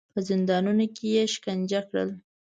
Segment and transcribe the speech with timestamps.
[0.13, 2.09] په زندانونو کې یې شکنجه کړل.